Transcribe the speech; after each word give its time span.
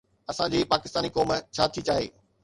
اسان 0.31 0.47
جي 0.53 0.59
پاڪستاني 0.71 1.09
قوم 1.17 1.29
ڇا 1.55 1.65
ٿي 1.73 1.81
چاهي؟ 1.87 2.07